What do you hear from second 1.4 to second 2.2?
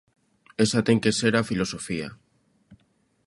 filosofía.